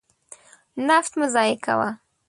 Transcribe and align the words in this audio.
نفت 0.87 1.11
مه 1.19 1.27
ضایع 1.35 1.57
کوه. 1.65 1.89